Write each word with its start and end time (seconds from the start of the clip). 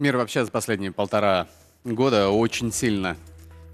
Мир 0.00 0.16
вообще 0.16 0.46
за 0.46 0.50
последние 0.50 0.92
полтора 0.92 1.46
года 1.84 2.30
очень 2.30 2.72
сильно 2.72 3.18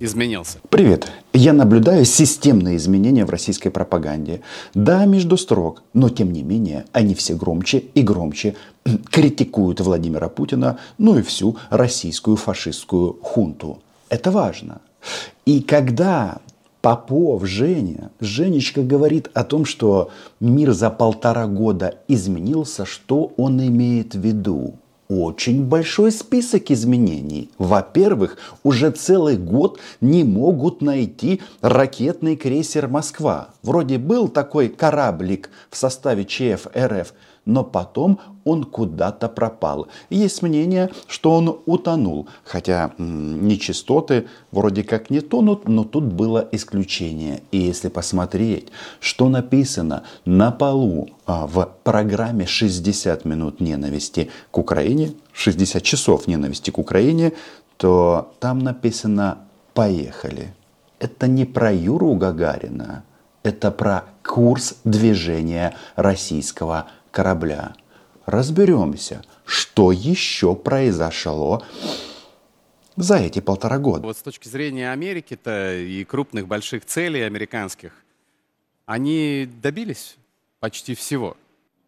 изменился. 0.00 0.58
Привет. 0.70 1.08
Я 1.32 1.52
наблюдаю 1.52 2.04
системные 2.04 2.78
изменения 2.78 3.24
в 3.24 3.30
российской 3.30 3.70
пропаганде. 3.70 4.40
Да, 4.74 5.04
между 5.04 5.36
строк, 5.36 5.84
но 5.94 6.08
тем 6.08 6.32
не 6.32 6.42
менее 6.42 6.84
они 6.90 7.14
все 7.14 7.36
громче 7.36 7.78
и 7.78 8.02
громче 8.02 8.56
критикуют 9.12 9.78
Владимира 9.78 10.28
Путина, 10.28 10.80
ну 10.98 11.16
и 11.16 11.22
всю 11.22 11.58
российскую 11.70 12.36
фашистскую 12.36 13.20
хунту. 13.22 13.78
Это 14.08 14.32
важно. 14.32 14.80
И 15.44 15.62
когда 15.62 16.38
Попов, 16.80 17.46
Женя, 17.46 18.10
Женечка 18.18 18.82
говорит 18.82 19.30
о 19.32 19.44
том, 19.44 19.64
что 19.64 20.10
мир 20.40 20.72
за 20.72 20.90
полтора 20.90 21.46
года 21.46 21.98
изменился, 22.08 22.84
что 22.84 23.32
он 23.36 23.64
имеет 23.64 24.16
в 24.16 24.18
виду? 24.18 24.74
Очень 25.08 25.64
большой 25.64 26.12
список 26.12 26.70
изменений. 26.70 27.50
Во-первых, 27.58 28.38
уже 28.62 28.90
целый 28.90 29.36
год 29.36 29.78
не 30.00 30.24
могут 30.24 30.82
найти 30.82 31.40
ракетный 31.60 32.36
крейсер 32.36 32.88
«Москва». 32.88 33.48
Вроде 33.62 33.98
был 33.98 34.28
такой 34.28 34.68
кораблик 34.68 35.50
в 35.70 35.76
составе 35.76 36.24
ЧФ 36.24 36.66
РФ, 36.76 37.12
но 37.46 37.64
потом 37.64 38.18
он 38.44 38.64
куда-то 38.64 39.28
пропал. 39.28 39.88
Есть 40.10 40.42
мнение, 40.42 40.90
что 41.06 41.32
он 41.32 41.60
утонул, 41.64 42.28
хотя 42.44 42.92
нечистоты 42.98 44.26
вроде 44.50 44.82
как 44.82 45.08
не 45.10 45.20
тонут, 45.20 45.68
но 45.68 45.84
тут 45.84 46.04
было 46.04 46.46
исключение. 46.52 47.42
И 47.52 47.58
если 47.58 47.88
посмотреть, 47.88 48.68
что 49.00 49.28
написано 49.28 50.02
на 50.24 50.50
полу 50.50 51.08
а, 51.24 51.46
в 51.46 51.70
программе 51.84 52.44
«60 52.44 53.26
минут 53.26 53.60
ненависти 53.60 54.30
к 54.50 54.58
Украине», 54.58 55.12
60 55.32 55.82
часов 55.82 56.26
ненависти 56.26 56.70
к 56.70 56.78
Украине, 56.78 57.32
то 57.76 58.32
там 58.40 58.58
написано 58.58 59.38
«Поехали». 59.72 60.52
Это 60.98 61.28
не 61.28 61.44
про 61.44 61.72
Юру 61.72 62.14
Гагарина, 62.14 63.04
это 63.42 63.70
про 63.70 64.04
курс 64.24 64.76
движения 64.84 65.76
российского 65.94 66.86
корабля. 67.16 67.74
Разберемся, 68.26 69.24
что 69.46 69.90
еще 69.90 70.54
произошло 70.54 71.62
за 72.96 73.16
эти 73.16 73.40
полтора 73.40 73.78
года. 73.78 74.02
Вот 74.06 74.18
с 74.18 74.22
точки 74.22 74.48
зрения 74.48 74.92
Америки-то 74.92 75.76
и 75.76 76.04
крупных 76.04 76.46
больших 76.46 76.84
целей 76.84 77.22
американских, 77.22 77.92
они 78.84 79.48
добились 79.62 80.16
почти 80.60 80.94
всего. 80.94 81.38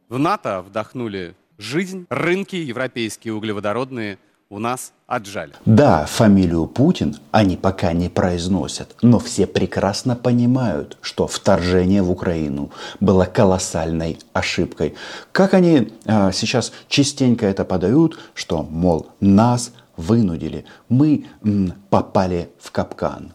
В 0.09 0.19
НАТО 0.19 0.63
вдохнули 0.63 1.35
жизнь, 1.59 2.07
рынки 2.09 2.57
европейские 2.57 3.35
углеводородные– 3.35 4.19
у 4.51 4.59
нас 4.59 4.93
отжали. 5.07 5.53
Да, 5.67 6.07
фамилию 6.07 6.67
Путин 6.67 7.17
они 7.31 7.57
пока 7.57 7.93
не 7.93 8.09
произносят, 8.09 8.97
но 9.03 9.19
все 9.19 9.47
прекрасно 9.47 10.17
понимают, 10.17 10.97
что 11.03 11.27
вторжение 11.27 12.03
в 12.03 12.11
Украину 12.11 12.71
было 12.99 13.25
колоссальной 13.27 14.19
ошибкой. 14.33 14.95
Как 15.33 15.53
они 15.53 15.93
а, 16.07 16.33
сейчас 16.33 16.73
частенько 16.89 17.47
это 17.47 17.65
подают, 17.65 18.19
что, 18.35 18.63
мол, 18.63 19.09
нас 19.21 19.73
вынудили, 19.97 20.65
мы 20.89 21.27
м, 21.43 21.75
попали 21.91 22.49
в 22.59 22.71
капкан. 22.71 23.35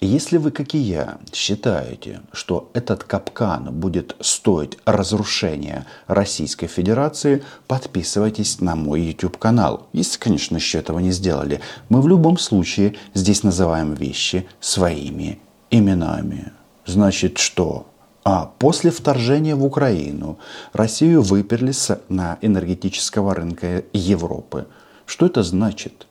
Если 0.00 0.36
вы, 0.36 0.50
как 0.50 0.74
и 0.74 0.78
я, 0.78 1.18
считаете, 1.32 2.22
что 2.32 2.70
этот 2.74 3.04
капкан 3.04 3.72
будет 3.72 4.16
стоить 4.20 4.78
разрушения 4.84 5.86
Российской 6.06 6.66
Федерации, 6.66 7.44
подписывайтесь 7.68 8.60
на 8.60 8.74
мой 8.74 9.00
YouTube 9.02 9.38
канал. 9.38 9.88
Если, 9.92 10.18
конечно, 10.18 10.56
еще 10.56 10.78
этого 10.78 10.98
не 10.98 11.12
сделали. 11.12 11.60
Мы 11.88 12.00
в 12.00 12.08
любом 12.08 12.38
случае 12.38 12.96
здесь 13.14 13.42
называем 13.42 13.94
вещи 13.94 14.46
своими 14.60 15.38
именами. 15.70 16.52
Значит, 16.84 17.38
что? 17.38 17.86
А 18.24 18.46
после 18.58 18.90
вторжения 18.90 19.54
в 19.54 19.64
Украину 19.64 20.38
Россию 20.72 21.22
выперли 21.22 21.72
на 22.08 22.38
энергетического 22.40 23.34
рынка 23.34 23.84
Европы. 23.92 24.66
Что 25.06 25.26
это 25.26 25.42
значит? 25.42 26.06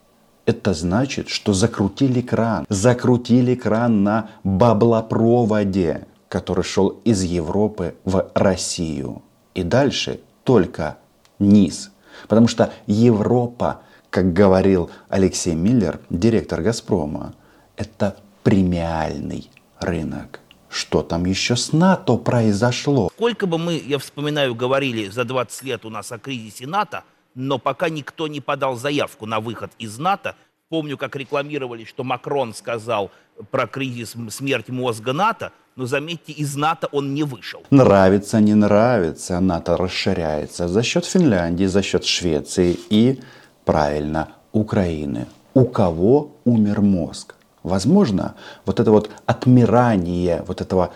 Это 0.51 0.73
значит, 0.73 1.29
что 1.29 1.53
закрутили 1.53 2.19
кран. 2.19 2.65
Закрутили 2.67 3.55
кран 3.55 4.03
на 4.03 4.31
баблопроводе, 4.43 6.07
который 6.27 6.65
шел 6.65 6.89
из 7.05 7.23
Европы 7.23 7.95
в 8.03 8.29
Россию. 8.33 9.21
И 9.53 9.63
дальше 9.63 10.19
только 10.43 10.97
низ. 11.39 11.91
Потому 12.27 12.49
что 12.49 12.73
Европа, 12.85 13.79
как 14.09 14.33
говорил 14.33 14.89
Алексей 15.07 15.55
Миллер, 15.55 16.01
директор 16.09 16.61
«Газпрома», 16.61 17.33
это 17.77 18.17
премиальный 18.43 19.49
рынок. 19.79 20.41
Что 20.67 21.01
там 21.01 21.25
еще 21.27 21.55
с 21.55 21.71
НАТО 21.71 22.17
произошло? 22.17 23.09
Сколько 23.15 23.47
бы 23.47 23.57
мы, 23.57 23.81
я 23.87 23.99
вспоминаю, 23.99 24.53
говорили 24.53 25.07
за 25.07 25.23
20 25.23 25.63
лет 25.63 25.85
у 25.85 25.89
нас 25.89 26.11
о 26.11 26.19
кризисе 26.19 26.67
НАТО, 26.67 27.05
но 27.35 27.57
пока 27.57 27.89
никто 27.89 28.27
не 28.27 28.41
подал 28.41 28.75
заявку 28.75 29.25
на 29.25 29.39
выход 29.39 29.71
из 29.79 29.97
НАТО. 29.99 30.35
Помню, 30.69 30.97
как 30.97 31.15
рекламировали, 31.15 31.83
что 31.83 32.03
Макрон 32.03 32.53
сказал 32.53 33.11
про 33.49 33.67
кризис 33.67 34.15
смерть 34.29 34.69
мозга 34.69 35.13
НАТО, 35.13 35.51
но 35.75 35.85
заметьте, 35.85 36.31
из 36.33 36.55
НАТО 36.55 36.87
он 36.91 37.13
не 37.13 37.23
вышел. 37.23 37.63
Нравится, 37.71 38.39
не 38.39 38.53
нравится, 38.53 39.39
НАТО 39.39 39.77
расширяется 39.77 40.67
за 40.67 40.83
счет 40.83 41.05
Финляндии, 41.05 41.65
за 41.65 41.81
счет 41.81 42.05
Швеции 42.05 42.77
и, 42.89 43.21
правильно, 43.65 44.29
Украины. 44.51 45.27
У 45.53 45.65
кого 45.65 46.37
умер 46.45 46.81
мозг? 46.81 47.35
Возможно, 47.63 48.35
вот 48.65 48.79
это 48.79 48.91
вот 48.91 49.11
отмирание 49.25 50.43
вот 50.47 50.61
этого 50.61 50.93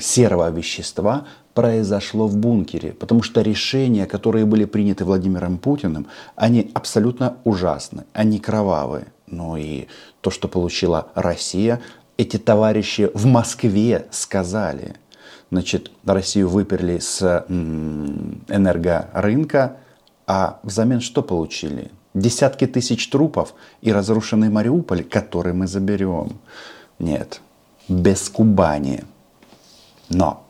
серого 0.00 0.50
вещества 0.50 1.26
произошло 1.52 2.26
в 2.26 2.36
бункере, 2.36 2.92
потому 2.92 3.22
что 3.22 3.42
решения, 3.42 4.06
которые 4.06 4.46
были 4.46 4.64
приняты 4.64 5.04
Владимиром 5.04 5.58
Путиным, 5.58 6.06
они 6.34 6.70
абсолютно 6.74 7.36
ужасны, 7.44 8.04
они 8.12 8.38
кровавые. 8.38 9.06
Ну 9.26 9.56
и 9.56 9.88
то, 10.20 10.30
что 10.30 10.48
получила 10.48 11.08
Россия, 11.14 11.80
эти 12.16 12.38
товарищи 12.38 13.10
в 13.12 13.26
Москве 13.26 14.06
сказали. 14.10 14.96
Значит, 15.50 15.90
Россию 16.04 16.48
выперли 16.48 16.98
с 16.98 17.44
энергорынка, 18.48 19.76
а 20.26 20.60
взамен 20.62 21.00
что 21.00 21.22
получили? 21.22 21.90
Десятки 22.16 22.66
тысяч 22.66 23.08
трупов 23.08 23.54
и 23.82 23.92
разрушенный 23.92 24.48
Мариуполь, 24.48 25.04
который 25.04 25.52
мы 25.52 25.66
заберем. 25.66 26.38
Нет, 26.98 27.40
без 27.88 28.28
Кубани. 28.28 29.04
Но 30.08 30.42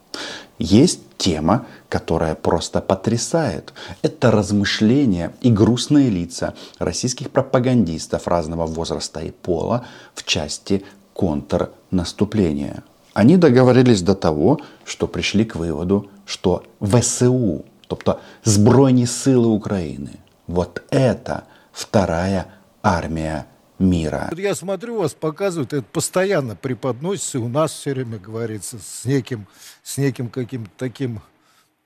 есть 0.58 1.00
тема, 1.18 1.66
которая 1.88 2.34
просто 2.34 2.80
потрясает. 2.80 3.72
Это 4.02 4.30
размышления 4.30 5.32
и 5.40 5.50
грустные 5.50 6.08
лица 6.08 6.54
российских 6.78 7.30
пропагандистов 7.30 8.28
разного 8.28 8.66
возраста 8.66 9.20
и 9.20 9.30
пола 9.30 9.84
в 10.14 10.24
части 10.24 10.84
контрнаступления. 11.14 12.82
Они 13.12 13.36
договорились 13.38 14.02
до 14.02 14.14
того, 14.14 14.60
что 14.84 15.06
пришли 15.06 15.44
к 15.44 15.56
выводу, 15.56 16.10
что 16.26 16.62
ВСУ, 16.80 17.64
тобто 17.88 18.18
Збройні 18.44 19.06
сили 19.06 19.46
України, 19.46 20.10
вот 20.46 20.82
это– 20.90 21.42
вторая 21.76 22.46
армия 22.82 23.46
мира. 23.78 24.30
Я 24.34 24.54
смотрю, 24.54 24.98
вас 24.98 25.12
показывают, 25.12 25.74
это 25.74 25.84
постоянно 25.92 26.56
преподносится, 26.56 27.38
и 27.38 27.40
у 27.42 27.48
нас 27.48 27.72
все 27.72 27.92
время 27.92 28.18
говорится 28.18 28.78
с 28.78 29.04
неким, 29.04 29.46
с 29.82 29.98
неким 29.98 30.28
каким-то 30.28 30.70
таким, 30.78 31.20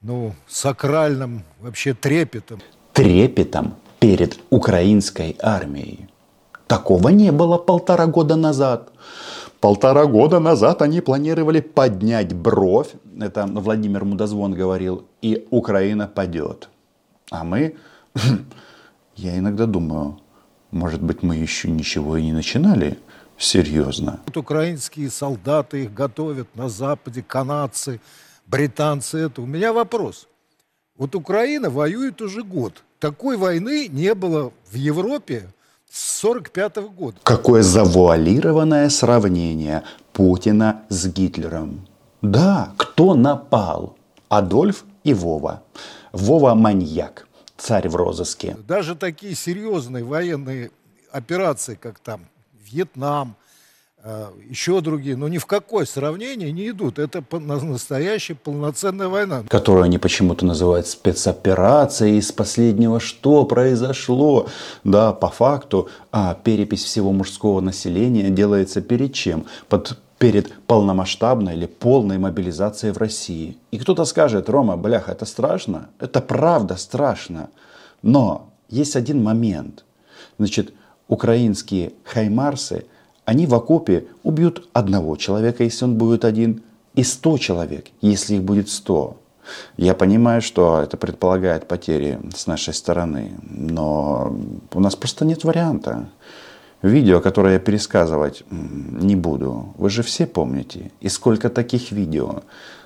ну, 0.00 0.34
сакральным 0.46 1.42
вообще 1.58 1.92
трепетом. 1.92 2.60
Трепетом 2.92 3.74
перед 3.98 4.38
украинской 4.50 5.36
армией. 5.42 6.08
Такого 6.68 7.08
не 7.08 7.32
было 7.32 7.58
полтора 7.58 8.06
года 8.06 8.36
назад. 8.36 8.92
Полтора 9.58 10.06
года 10.06 10.38
назад 10.38 10.82
они 10.82 11.00
планировали 11.00 11.60
поднять 11.60 12.32
бровь, 12.32 12.90
это 13.20 13.44
Владимир 13.46 14.04
Мудозвон 14.04 14.54
говорил, 14.54 15.04
и 15.20 15.46
Украина 15.50 16.06
падет. 16.06 16.68
А 17.30 17.44
мы 17.44 17.76
Я 19.20 19.36
иногда 19.36 19.66
думаю, 19.66 20.18
может 20.70 21.02
быть, 21.02 21.22
мы 21.22 21.36
еще 21.36 21.70
ничего 21.70 22.16
и 22.16 22.22
не 22.22 22.32
начинали 22.32 22.98
серьезно. 23.36 24.20
Вот 24.24 24.36
украинские 24.38 25.10
солдаты 25.10 25.84
их 25.84 25.92
готовят 25.92 26.48
на 26.54 26.70
Западе, 26.70 27.22
канадцы, 27.22 28.00
британцы. 28.46 29.18
Это. 29.18 29.42
У 29.42 29.46
меня 29.46 29.74
вопрос. 29.74 30.26
Вот 30.96 31.14
Украина 31.14 31.68
воюет 31.68 32.22
уже 32.22 32.42
год. 32.42 32.82
Такой 32.98 33.36
войны 33.36 33.88
не 33.88 34.14
было 34.14 34.52
в 34.70 34.74
Европе 34.74 35.50
с 35.90 36.20
45 36.20 36.78
-го 36.78 36.88
года. 36.88 37.18
Какое 37.22 37.62
завуалированное 37.62 38.88
сравнение 38.88 39.82
Путина 40.14 40.80
с 40.88 41.06
Гитлером. 41.06 41.86
Да, 42.22 42.72
кто 42.78 43.14
напал? 43.14 43.96
Адольф 44.30 44.84
и 45.04 45.12
Вова. 45.12 45.62
Вова 46.12 46.54
маньяк 46.54 47.26
царь 47.60 47.88
в 47.88 47.96
розыске. 47.96 48.56
Даже 48.66 48.94
такие 48.94 49.34
серьезные 49.34 50.04
военные 50.04 50.70
операции, 51.12 51.74
как 51.80 51.98
там 51.98 52.26
Вьетнам, 52.64 53.36
э, 54.02 54.28
еще 54.48 54.80
другие, 54.80 55.16
но 55.16 55.28
ни 55.28 55.38
в 55.38 55.46
какое 55.46 55.84
сравнение 55.84 56.52
не 56.52 56.70
идут. 56.70 56.98
Это 56.98 57.22
настоящая 57.38 58.34
полноценная 58.34 59.08
война. 59.08 59.44
которую 59.48 59.84
они 59.84 59.98
почему-то 59.98 60.46
называют 60.46 60.86
спецоперацией 60.86 62.18
из 62.18 62.32
последнего, 62.32 63.00
что 63.00 63.44
произошло. 63.44 64.48
Да, 64.84 65.12
по 65.12 65.28
факту 65.28 65.88
а, 66.12 66.34
перепись 66.34 66.84
всего 66.84 67.12
мужского 67.12 67.60
населения 67.60 68.30
делается 68.30 68.80
перед 68.80 69.12
чем? 69.14 69.46
Под, 69.68 69.98
перед 70.20 70.52
полномасштабной 70.66 71.54
или 71.54 71.64
полной 71.64 72.18
мобилизацией 72.18 72.92
в 72.92 72.98
России. 72.98 73.56
И 73.70 73.78
кто-то 73.78 74.04
скажет, 74.04 74.50
Рома, 74.50 74.76
бляха, 74.76 75.12
это 75.12 75.24
страшно? 75.24 75.88
Это 75.98 76.20
правда 76.20 76.76
страшно. 76.76 77.48
Но 78.02 78.50
есть 78.68 78.96
один 78.96 79.22
момент. 79.22 79.84
Значит, 80.38 80.74
украинские 81.08 81.94
хаймарсы, 82.04 82.84
они 83.24 83.46
в 83.46 83.54
окопе 83.54 84.08
убьют 84.22 84.68
одного 84.74 85.16
человека, 85.16 85.64
если 85.64 85.86
он 85.86 85.96
будет 85.96 86.26
один, 86.26 86.62
и 86.94 87.02
100 87.02 87.38
человек, 87.38 87.86
если 88.02 88.34
их 88.34 88.42
будет 88.42 88.68
100. 88.68 89.16
Я 89.78 89.94
понимаю, 89.94 90.42
что 90.42 90.82
это 90.82 90.98
предполагает 90.98 91.66
потери 91.66 92.20
с 92.36 92.46
нашей 92.46 92.74
стороны, 92.74 93.32
но 93.48 94.36
у 94.74 94.80
нас 94.80 94.96
просто 94.96 95.24
нет 95.24 95.44
варианта. 95.44 96.10
Видео, 96.82 97.20
которое 97.20 97.54
я 97.54 97.58
пересказывать 97.58 98.42
не 98.50 99.14
буду, 99.14 99.74
вы 99.76 99.90
же 99.90 100.02
все 100.02 100.26
помните. 100.26 100.90
И 101.00 101.10
сколько 101.10 101.50
таких 101.50 101.92
видео. 101.92 102.42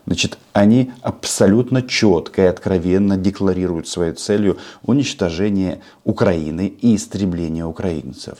Значит, 0.06 0.36
они 0.52 0.92
абсолютно 1.00 1.80
четко 1.80 2.42
и 2.42 2.46
откровенно 2.46 3.16
декларируют 3.16 3.86
своей 3.86 4.12
целью 4.12 4.58
уничтожение 4.82 5.80
Украины 6.02 6.66
и 6.66 6.96
истребление 6.96 7.64
украинцев. 7.66 8.38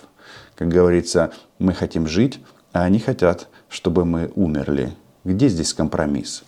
Как 0.56 0.68
говорится, 0.68 1.32
мы 1.60 1.72
хотим 1.72 2.08
жить, 2.08 2.40
а 2.72 2.82
они 2.82 2.98
хотят, 2.98 3.48
чтобы 3.68 4.04
мы 4.04 4.32
умерли. 4.34 4.92
Где 5.22 5.48
здесь 5.48 5.72
компромисс? 5.72 6.42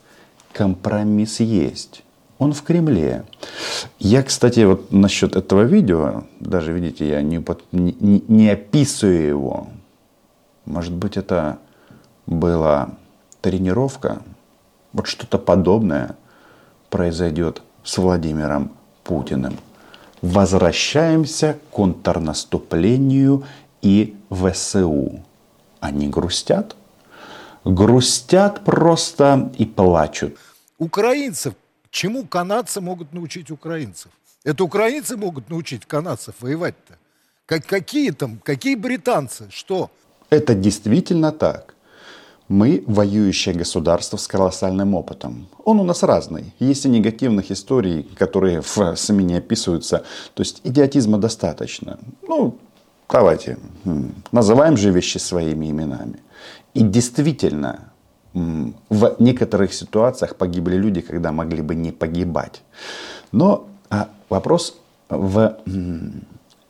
Компромисс 0.52 1.40
есть. 1.40 2.02
Он 2.38 2.52
в 2.52 2.62
Кремле. 2.62 3.24
Я, 3.98 4.22
кстати, 4.22 4.60
вот 4.60 4.92
насчет 4.92 5.36
этого 5.36 5.62
видео, 5.62 6.24
даже, 6.40 6.72
видите, 6.72 7.08
я 7.08 7.22
не, 7.22 7.42
не- 7.72 8.24
не 8.28 8.50
описываю 8.50 9.26
его. 9.26 9.66
Может 10.66 10.92
быть, 10.92 11.16
это 11.16 11.58
была 12.26 12.90
тренировка. 13.40 14.20
Вот 14.92 15.06
что-то 15.06 15.38
подобное 15.38 16.16
произойдет 16.90 17.62
с 17.84 17.96
Владимиром 17.98 18.72
Путиным. 19.04 19.56
Возвращаемся 20.22 21.54
к 21.54 21.74
контрнаступлению 21.74 23.44
и 23.82 24.14
ВСУ. 24.30 25.22
Они 25.80 26.08
грустят? 26.08 26.74
Грустят 27.64 28.64
просто 28.64 29.50
и 29.58 29.64
плачут. 29.64 30.36
Украинцев, 30.78 31.54
чему 31.96 32.26
канадцы 32.26 32.80
могут 32.80 33.14
научить 33.14 33.50
украинцев? 33.50 34.10
Это 34.44 34.64
украинцы 34.64 35.16
могут 35.16 35.50
научить 35.50 35.86
канадцев 35.86 36.34
воевать-то? 36.40 36.94
Как, 37.46 37.64
какие 37.64 38.10
там, 38.10 38.38
какие 38.44 38.74
британцы, 38.74 39.46
что? 39.50 39.90
Это 40.30 40.54
действительно 40.54 41.32
так. 41.32 41.74
Мы 42.48 42.84
воюющее 42.86 43.54
государство 43.54 44.18
с 44.18 44.28
колоссальным 44.28 44.94
опытом. 44.94 45.48
Он 45.64 45.80
у 45.80 45.84
нас 45.84 46.02
разный. 46.02 46.54
Есть 46.60 46.84
и 46.84 46.88
негативных 46.88 47.50
историй, 47.50 48.02
которые 48.02 48.60
в 48.60 48.94
СМИ 48.96 49.24
не 49.24 49.38
описываются. 49.38 50.04
То 50.34 50.42
есть 50.42 50.60
идиотизма 50.64 51.18
достаточно. 51.18 51.98
Ну, 52.28 52.58
давайте, 53.08 53.58
называем 54.32 54.76
же 54.76 54.90
вещи 54.90 55.18
своими 55.18 55.70
именами. 55.70 56.18
И 56.74 56.82
действительно, 56.82 57.90
в 58.36 59.16
некоторых 59.18 59.72
ситуациях 59.72 60.36
погибли 60.36 60.76
люди, 60.76 61.00
когда 61.00 61.32
могли 61.32 61.62
бы 61.62 61.74
не 61.74 61.90
погибать. 61.90 62.62
Но 63.32 63.66
а, 63.88 64.08
вопрос 64.28 64.76
в 65.08 65.56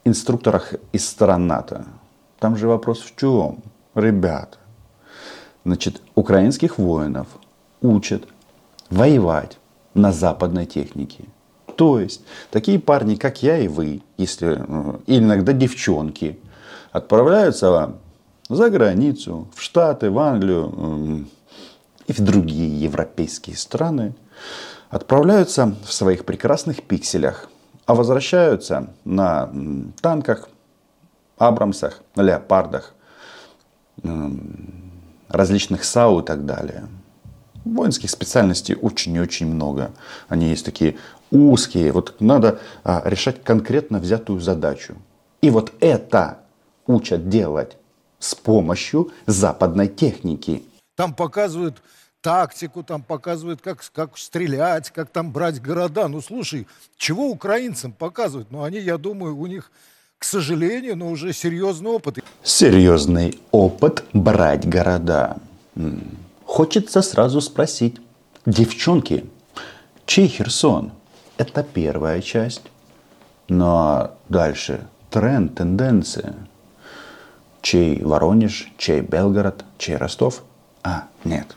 инструкторах 0.04 0.74
из 0.92 1.08
стран 1.08 1.46
НАТО. 1.46 1.84
Там 2.38 2.56
же 2.56 2.68
вопрос 2.68 3.00
в 3.00 3.16
чем? 3.16 3.58
Ребята, 3.94 4.58
значит, 5.64 6.02
украинских 6.14 6.78
воинов 6.78 7.26
учат 7.80 8.22
воевать 8.90 9.58
на 9.94 10.12
западной 10.12 10.66
технике. 10.66 11.24
То 11.76 11.98
есть, 11.98 12.22
такие 12.50 12.78
парни, 12.78 13.16
как 13.16 13.42
я 13.42 13.58
и 13.58 13.68
вы, 13.68 14.02
если, 14.16 14.64
э, 14.66 14.98
и 15.06 15.18
иногда 15.18 15.52
девчонки, 15.52 16.38
отправляются 16.92 17.94
за 18.48 18.70
границу, 18.70 19.48
в 19.54 19.60
Штаты, 19.60 20.10
в 20.10 20.18
Англию 20.18 21.26
и 22.06 22.12
в 22.12 22.20
другие 22.20 22.80
европейские 22.80 23.56
страны, 23.56 24.14
отправляются 24.90 25.74
в 25.84 25.92
своих 25.92 26.24
прекрасных 26.24 26.82
пикселях, 26.82 27.48
а 27.86 27.94
возвращаются 27.94 28.88
на 29.04 29.50
танках, 30.00 30.48
Абрамсах, 31.38 32.00
Леопардах, 32.16 32.94
различных 35.28 35.84
САУ 35.84 36.20
и 36.20 36.24
так 36.24 36.46
далее. 36.46 36.88
Воинских 37.64 38.10
специальностей 38.10 38.76
очень 38.80 39.14
и 39.14 39.20
очень 39.20 39.46
много. 39.46 39.90
Они 40.28 40.48
есть 40.48 40.64
такие 40.64 40.96
узкие. 41.30 41.90
Вот 41.90 42.20
надо 42.20 42.60
а, 42.84 43.02
решать 43.04 43.42
конкретно 43.42 43.98
взятую 43.98 44.40
задачу. 44.40 44.94
И 45.42 45.50
вот 45.50 45.72
это 45.80 46.38
учат 46.86 47.28
делать 47.28 47.76
с 48.20 48.36
помощью 48.36 49.10
западной 49.26 49.88
техники. 49.88 50.62
Там 50.96 51.14
показывают 51.14 51.82
тактику, 52.22 52.82
там 52.82 53.02
показывают, 53.02 53.60
как, 53.60 53.84
как 53.92 54.18
стрелять, 54.18 54.90
как 54.90 55.10
там 55.10 55.30
брать 55.30 55.62
города. 55.62 56.08
Ну, 56.08 56.20
слушай, 56.20 56.66
чего 56.96 57.28
украинцам 57.28 57.92
показывают? 57.92 58.50
Ну, 58.50 58.64
они, 58.64 58.78
я 58.78 58.98
думаю, 58.98 59.36
у 59.36 59.46
них, 59.46 59.70
к 60.18 60.24
сожалению, 60.24 60.96
но 60.96 61.10
уже 61.10 61.32
серьезный 61.32 61.90
опыт. 61.90 62.18
Серьезный 62.42 63.38
опыт 63.52 64.04
брать 64.12 64.68
города. 64.68 65.36
Хочется 66.44 67.02
сразу 67.02 67.40
спросить. 67.40 68.00
Девчонки, 68.46 69.26
чей 70.06 70.28
Херсон? 70.28 70.92
Это 71.36 71.62
первая 71.62 72.22
часть. 72.22 72.62
Но 73.48 74.16
дальше 74.28 74.86
тренд, 75.10 75.54
тенденция. 75.54 76.34
Чей 77.60 78.02
Воронеж, 78.02 78.72
чей 78.78 79.00
Белгород, 79.00 79.64
чей 79.76 79.96
Ростов? 79.96 80.42
А, 80.86 81.08
нет. 81.24 81.56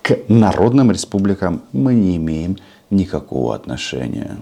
К 0.00 0.16
народным 0.28 0.92
республикам 0.92 1.62
мы 1.72 1.94
не 1.94 2.16
имеем 2.18 2.56
никакого 2.88 3.52
отношения. 3.52 4.38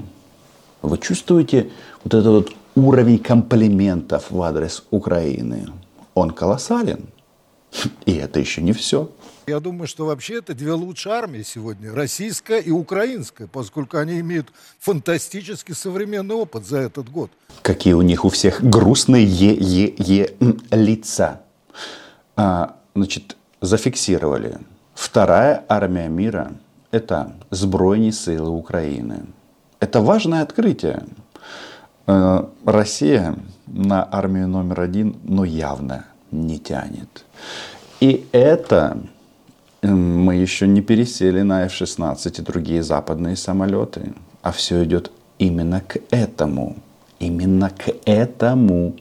Вы 0.83 0.99
чувствуете 0.99 1.71
вот 2.04 2.12
этот 2.12 2.26
вот 2.26 2.52
уровень 2.75 3.19
комплиментов 3.19 4.31
в 4.31 4.42
адрес 4.42 4.85
Украины? 4.90 5.69
Он 6.12 6.31
колоссален. 6.31 7.07
И 8.04 8.12
это 8.12 8.38
еще 8.38 8.61
не 8.61 8.75
все. 8.75 9.11
Я 9.47 9.61
думаю, 9.61 9.87
что 9.87 10.04
вообще 10.04 10.38
это 10.40 10.54
две 10.54 10.73
лучшие 10.73 11.14
армии 11.14 11.42
сегодня, 11.42 11.95
российская 11.95 12.61
и 12.61 12.71
украинская, 12.71 13.49
поскольку 13.49 13.97
они 13.97 14.21
имеют 14.21 14.49
фантастически 14.78 15.73
современный 15.73 16.35
опыт 16.35 16.66
за 16.66 16.78
этот 16.78 17.09
год. 17.09 17.31
Какие 17.62 17.95
у 17.95 18.02
них 18.02 18.26
у 18.26 18.28
всех 18.28 18.62
грустные 18.62 19.25
е 19.25 19.54
е 19.54 19.95
е 19.99 20.35
лица. 20.71 21.40
А, 22.37 22.76
значит, 22.95 23.37
зафиксировали. 23.62 24.59
Вторая 24.95 25.64
армия 25.69 26.09
мира– 26.09 26.52
это 26.90 27.33
сбройные 27.50 28.12
силы 28.12 28.50
Украины. 28.50 29.25
Это 29.81 30.00
важное 30.00 30.42
открытие. 30.42 31.04
Э, 32.07 32.45
Россия 32.66 33.37
на 33.66 34.07
армию 34.11 34.49
номер 34.49 34.81
один, 34.83 35.16
ну, 35.23 35.45
явно 35.45 36.04
не 36.31 36.59
тянет. 36.59 37.25
И 38.00 38.26
это 38.33 38.99
мы 39.83 40.35
еще 40.35 40.66
не 40.66 40.83
пересели 40.83 41.42
на 41.42 41.64
F-16 41.64 42.40
и 42.40 42.42
другие 42.42 42.83
западные 42.83 43.37
самолеты. 43.37 44.12
А 44.42 44.52
все 44.52 44.85
идет 44.85 45.11
именно 45.38 45.81
к 45.81 45.99
этому. 46.11 46.76
Именно 47.19 47.71
к 47.71 47.92
этому. 48.04 48.97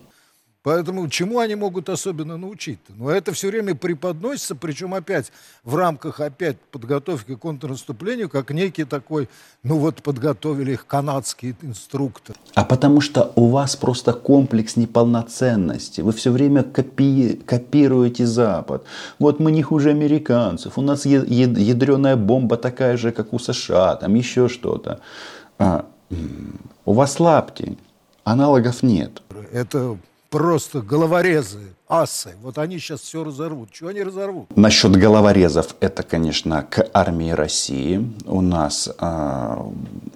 Поэтому 0.64 1.10
чему 1.10 1.40
они 1.40 1.56
могут 1.56 1.90
особенно 1.90 2.38
научить-то? 2.38 2.94
Но 2.96 3.10
это 3.10 3.32
все 3.34 3.48
время 3.50 3.74
преподносится, 3.74 4.56
причем 4.56 4.94
опять 4.94 5.32
в 5.64 5.76
рамках 5.76 6.20
опять 6.20 6.60
подготовки 6.60 7.36
к 7.36 7.40
контрнаступлению, 7.40 8.30
как 8.30 8.52
некий 8.52 8.84
такой, 8.84 9.28
ну 9.64 9.78
вот 9.78 10.04
подготовили 10.04 10.74
их 10.74 10.86
канадские 10.86 11.56
инструкторы. 11.64 12.38
А 12.54 12.64
потому 12.64 13.02
что 13.02 13.34
у 13.36 13.48
вас 13.48 13.76
просто 13.76 14.14
комплекс 14.14 14.76
неполноценности. 14.76 16.02
Вы 16.02 16.12
все 16.12 16.32
время 16.32 16.62
копи- 16.62 17.42
копируете 17.44 18.28
Запад. 18.28 18.86
Вот 19.18 19.40
мы 19.40 19.52
не 19.52 19.64
хуже 19.64 19.90
американцев. 19.90 20.78
У 20.78 20.82
нас 20.82 21.06
ядреная 21.06 22.16
бомба 22.16 22.58
такая 22.58 22.98
же, 22.98 23.12
как 23.12 23.34
у 23.34 23.40
США. 23.40 23.96
Там 23.96 24.14
еще 24.14 24.48
что-то. 24.48 25.00
А, 25.58 25.86
У 26.86 26.94
вас 26.94 27.20
лапти, 27.20 27.78
аналогов 28.24 28.84
нет. 28.84 29.24
Это 29.52 29.98
просто 30.32 30.82
головорезы, 30.82 31.76
асы. 31.88 32.36
Вот 32.42 32.58
они 32.58 32.80
сейчас 32.80 33.02
все 33.02 33.24
разорвут. 33.24 33.70
Чего 33.72 33.90
они 33.90 34.02
разорвут? 34.02 34.58
Насчет 34.58 34.96
головорезов, 34.96 35.76
это, 35.82 36.04
конечно, 36.04 36.64
к 36.64 36.88
армии 36.94 37.32
России. 37.32 38.10
У 38.26 38.42
нас 38.42 38.90
э, 38.98 39.58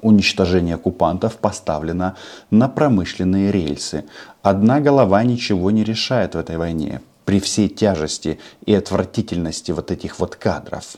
уничтожение 0.02 0.76
оккупантов 0.76 1.36
поставлено 1.36 2.16
на 2.50 2.70
промышленные 2.70 3.52
рельсы. 3.52 4.06
Одна 4.42 4.80
голова 4.80 5.22
ничего 5.24 5.70
не 5.70 5.84
решает 5.84 6.34
в 6.34 6.38
этой 6.38 6.58
войне 6.58 7.02
при 7.26 7.40
всей 7.40 7.68
тяжести 7.68 8.40
и 8.66 8.74
отвратительности 8.74 9.72
вот 9.72 9.92
этих 9.92 10.20
вот 10.20 10.38
кадров. 10.38 10.96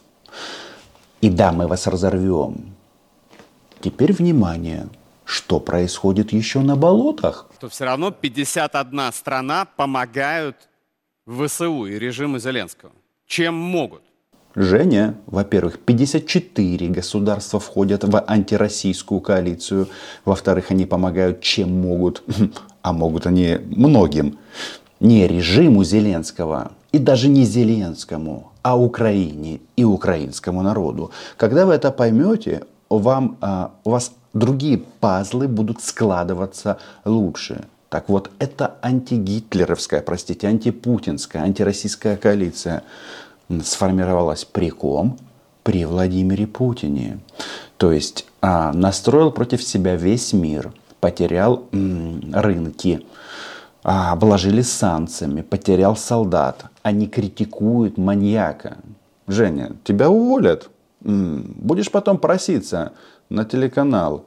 И 1.22 1.30
да, 1.30 1.52
мы 1.52 1.68
вас 1.68 1.88
разорвем. 1.88 2.76
Теперь 3.82 4.14
внимание, 4.14 4.88
что 5.28 5.60
происходит 5.60 6.32
еще 6.32 6.62
на 6.62 6.78
болотах? 6.78 7.50
То 7.60 7.68
все 7.68 7.84
равно 7.84 8.12
51 8.12 9.12
страна 9.12 9.66
помогают 9.66 10.56
ВСУ 11.28 11.86
и 11.86 12.00
режиму 12.00 12.40
Зеленского. 12.40 12.94
Чем 13.26 13.54
могут? 13.54 14.04
Женя, 14.56 15.16
во-первых, 15.26 15.80
54 15.80 16.88
государства 16.88 17.60
входят 17.60 18.06
в 18.06 18.24
антироссийскую 18.26 19.20
коалицию. 19.20 19.90
Во-вторых, 20.24 20.72
они 20.72 20.86
помогают 20.86 21.42
чем 21.42 21.80
могут. 21.80 22.24
А 22.82 22.94
могут 22.94 23.28
они 23.28 23.58
многим. 23.66 24.38
Не 25.02 25.28
режиму 25.28 25.84
Зеленского 25.84 26.72
и 26.94 27.00
даже 27.00 27.28
не 27.28 27.44
Зеленскому, 27.44 28.54
а 28.62 28.80
Украине 28.80 29.60
и 29.76 29.84
украинскому 29.84 30.62
народу. 30.62 31.12
Когда 31.36 31.66
вы 31.66 31.74
это 31.74 31.92
поймете, 31.92 32.64
вам, 32.90 33.38
а, 33.42 33.72
у 33.84 33.90
вас 33.90 34.14
другие 34.38 34.78
пазлы 34.78 35.48
будут 35.48 35.82
складываться 35.82 36.78
лучше. 37.06 37.66
Так 37.90 38.10
вот, 38.10 38.30
это 38.40 38.76
антигитлеровская, 38.82 40.02
простите, 40.02 40.48
антипутинская, 40.48 41.44
антироссийская 41.44 42.18
коалиция 42.18 42.84
сформировалась 43.64 44.44
при 44.46 44.70
ком? 44.70 45.18
При 45.64 45.86
Владимире 45.86 46.48
Путине. 46.48 47.20
То 47.78 47.92
есть 47.92 48.26
а, 48.42 48.72
настроил 48.74 49.32
против 49.32 49.64
себя 49.64 49.96
весь 49.96 50.34
мир, 50.34 50.74
потерял 51.00 51.64
м, 51.72 52.34
рынки, 52.34 53.06
а, 53.84 54.12
обложили 54.12 54.62
санкциями, 54.62 55.42
потерял 55.42 55.96
солдат. 55.96 56.66
Они 56.84 57.08
критикуют 57.08 57.98
маньяка. 57.98 58.78
Женя, 59.28 59.74
тебя 59.84 60.10
уволят. 60.10 60.70
М, 61.04 61.54
будешь 61.56 61.92
потом 61.92 62.18
проситься 62.18 62.94
на 63.30 63.46
телеканал. 63.46 64.26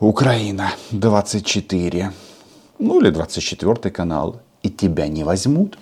Украина 0.00 0.70
24. 0.92 2.12
Ну 2.78 3.00
или 3.00 3.10
24 3.10 3.90
канал. 3.90 4.40
И 4.62 4.70
тебя 4.70 5.08
не 5.08 5.24
возьмут. 5.24 5.78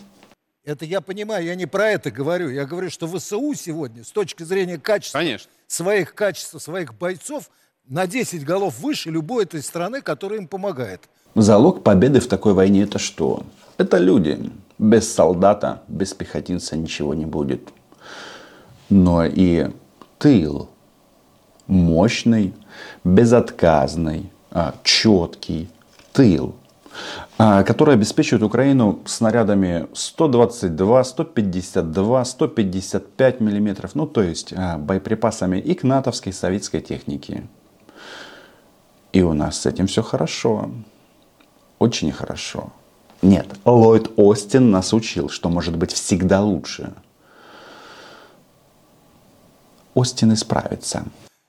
Это 0.65 0.85
я 0.85 1.01
понимаю, 1.01 1.45
я 1.45 1.55
не 1.55 1.67
про 1.67 1.91
это 1.91 2.11
говорю. 2.11 2.51
Я 2.51 2.67
говорю, 2.67 2.91
что 2.91 3.07
ВСУ 3.07 3.55
сегодня, 3.55 4.05
с 4.05 4.11
точки 4.11 4.43
зрения 4.43 4.79
качества 4.79 5.19
Конечно. 5.21 5.51
своих 5.69 6.15
качеств, 6.15 6.61
своих 6.61 6.95
бойцов, 6.95 7.51
на 7.87 8.07
10 8.07 8.45
голов 8.45 8.79
выше 8.81 9.11
любой 9.11 9.45
этой 9.45 9.63
страны, 9.63 10.03
которая 10.03 10.41
им 10.41 10.49
помогает. 10.49 11.03
Залог 11.37 11.85
победы 11.85 12.19
в 12.19 12.27
такой 12.27 12.53
войне 12.53 12.83
это 12.83 12.99
что? 12.99 13.45
Это 13.79 13.99
люди. 13.99 14.51
Без 14.79 15.13
солдата, 15.13 15.83
без 15.87 16.15
пехотинца 16.15 16.77
ничего 16.77 17.15
не 17.15 17.27
будет. 17.27 17.69
Но 18.91 19.25
и 19.25 19.71
тыл 20.19 20.69
мощный, 21.67 22.55
безотказный, 23.05 24.31
а, 24.51 24.75
четкий 24.83 25.69
тыл, 26.13 26.55
а, 27.39 27.63
который 27.63 27.95
обеспечивает 27.95 28.43
Украину 28.43 29.01
снарядами 29.05 29.87
122, 29.93 31.05
152, 31.05 32.25
155 32.25 33.41
миллиметров, 33.41 33.95
ну 33.95 34.07
то 34.07 34.23
есть 34.23 34.53
а, 34.57 34.79
боеприпасами 34.79 35.59
и 35.59 35.75
к 35.75 35.83
натовской, 35.83 36.31
и 36.31 36.35
советской 36.35 36.81
технике. 36.81 37.45
И 39.13 39.23
у 39.23 39.33
нас 39.33 39.61
с 39.61 39.67
этим 39.67 39.87
все 39.87 40.03
хорошо. 40.03 40.71
Очень 41.79 42.13
хорошо. 42.13 42.73
Нет, 43.23 43.47
Ллойд 43.65 44.11
Остин 44.17 44.71
нас 44.71 44.93
учил, 44.93 45.29
что 45.31 45.49
может 45.49 45.77
быть 45.77 45.93
всегда 45.93 46.43
лучше. 46.43 46.93
Остин 49.97 50.35
исправится. 50.35 51.07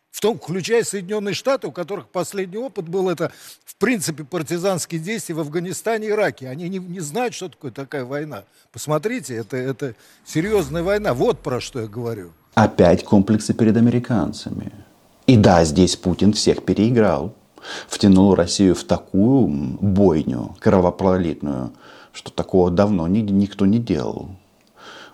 В 0.09 0.21
том, 0.21 0.39
включая 0.39 0.83
Соединенные 0.83 1.35
Штаты, 1.35 1.67
у 1.67 1.71
которых 1.71 2.07
последний 2.07 2.57
опыт 2.57 2.87
был 2.87 3.09
это, 3.09 3.31
в 3.65 3.75
принципе, 3.75 4.23
партизанские 4.23 4.99
действия 4.99 5.35
в 5.35 5.41
Афганистане 5.41 6.07
и 6.07 6.09
Ираке. 6.11 6.49
Они 6.49 6.67
не, 6.69 6.79
не 6.79 7.01
знают, 7.01 7.35
что 7.35 7.49
такое 7.49 7.71
такая 7.71 8.03
война. 8.03 8.45
Посмотрите, 8.71 9.35
это, 9.35 9.57
это 9.57 9.93
серьезная 10.25 10.81
война. 10.81 11.13
Вот 11.13 11.43
про 11.43 11.61
что 11.61 11.81
я 11.81 11.87
говорю. 11.87 12.31
Опять 12.55 13.03
комплексы 13.03 13.53
перед 13.53 13.77
американцами. 13.77 14.71
И 15.27 15.35
да, 15.35 15.63
здесь 15.65 15.95
Путин 15.97 16.33
всех 16.33 16.63
переиграл. 16.63 17.35
Втянул 17.87 18.33
Россию 18.33 18.75
в 18.75 18.85
такую 18.85 19.47
бойню 19.47 20.55
кровопролитную, 20.61 21.73
что 22.13 22.31
такого 22.31 22.71
давно 22.71 23.07
никто 23.07 23.65
не 23.65 23.77
делал. 23.77 24.29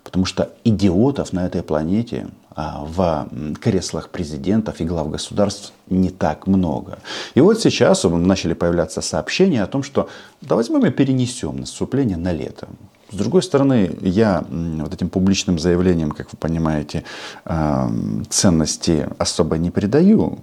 Потому 0.03 0.25
что 0.25 0.53
идиотов 0.63 1.33
на 1.33 1.45
этой 1.45 1.63
планете 1.63 2.27
в 2.55 3.27
креслах 3.61 4.09
президентов 4.09 4.81
и 4.81 4.85
глав 4.85 5.09
государств 5.09 5.73
не 5.89 6.09
так 6.09 6.47
много. 6.47 6.99
И 7.35 7.41
вот 7.41 7.61
сейчас 7.61 8.03
начали 8.03 8.53
появляться 8.53 9.01
сообщения 9.01 9.63
о 9.63 9.67
том, 9.67 9.83
что 9.83 10.09
да 10.41 10.55
возьмем 10.55 10.85
и 10.85 10.91
перенесем 10.91 11.57
наступление 11.57 12.17
на 12.17 12.31
лето. 12.31 12.67
С 13.11 13.15
другой 13.15 13.43
стороны, 13.43 13.95
я 14.01 14.43
вот 14.49 14.93
этим 14.93 15.09
публичным 15.09 15.59
заявлением, 15.59 16.11
как 16.11 16.33
вы 16.33 16.37
понимаете, 16.39 17.03
а, 17.45 17.91
ценности 18.29 19.07
особо 19.19 19.57
не 19.59 19.69
придаю. 19.69 20.39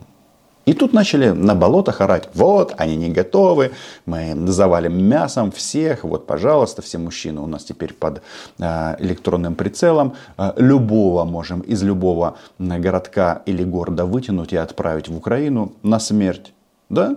И 0.71 0.75
тут 0.75 0.93
начали 0.93 1.31
на 1.31 1.57
болотах 1.57 2.00
орать, 2.00 2.29
вот, 2.35 2.75
они 2.79 2.95
не 2.95 3.09
готовы, 3.09 3.73
мы 4.07 4.37
завалим 4.47 5.05
мясом 5.05 5.50
всех, 5.50 6.05
вот, 6.05 6.27
пожалуйста, 6.29 6.81
все 6.81 6.99
мужчины 6.99 7.41
у 7.41 7.47
нас 7.49 7.65
теперь 7.65 7.93
под 7.93 8.23
э, 8.61 8.97
электронным 9.00 9.57
прицелом, 9.57 10.15
э, 10.39 10.53
любого 10.59 11.25
можем 11.25 11.61
из 11.62 11.83
любого 11.83 12.37
городка 12.59 13.43
или 13.47 13.65
города 13.65 14.05
вытянуть 14.05 14.53
и 14.53 14.57
отправить 14.57 15.09
в 15.09 15.17
Украину 15.17 15.73
на 15.83 15.99
смерть, 15.99 16.53
да? 16.89 17.17